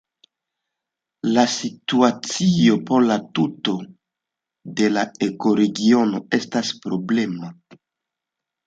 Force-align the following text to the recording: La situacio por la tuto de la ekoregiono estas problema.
La 1.35 1.43
situacio 1.55 2.79
por 2.89 3.05
la 3.11 3.19
tuto 3.41 3.77
de 4.81 4.91
la 4.97 5.05
ekoregiono 5.29 6.25
estas 6.41 6.75
problema. 6.89 7.55